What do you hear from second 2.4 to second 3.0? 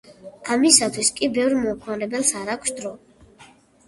აქვს დრო.